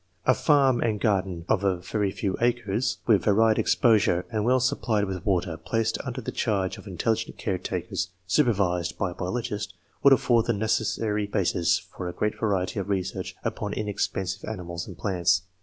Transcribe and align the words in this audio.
A 0.25 0.33
farm 0.33 0.81
and 0.81 0.99
garden 0.99 1.45
of 1.47 1.63
a 1.63 1.77
very 1.77 2.09
few 2.09 2.35
acres, 2.41 2.97
with 3.05 3.23
varied 3.25 3.59
exposure, 3.59 4.25
and 4.31 4.43
well 4.43 4.59
supplied 4.59 5.03
with 5.05 5.23
water, 5.27 5.57
placed 5.57 5.99
under 6.03 6.21
the 6.21 6.31
charge 6.31 6.79
of 6.79 6.87
intelligent 6.87 7.37
caretakers, 7.37 8.09
supervised 8.25 8.97
by 8.97 9.11
a 9.11 9.13
biologist, 9.13 9.75
would 10.01 10.11
afford 10.13 10.47
the 10.47 10.53
necessary 10.53 11.27
basis 11.27 11.77
for 11.77 12.07
a 12.07 12.13
great 12.13 12.39
variety 12.39 12.79
of 12.79 12.89
research 12.89 13.35
upon 13.43 13.73
in 13.73 13.87
expensive 13.87 14.43
animals 14.49 14.87
and 14.87 14.97
plants. 14.97 15.43